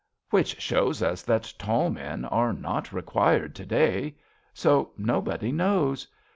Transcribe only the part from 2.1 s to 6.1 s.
are not required To day. So nobody knows.